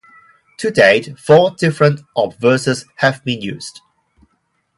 [0.57, 3.81] To date, four different obverses have been used.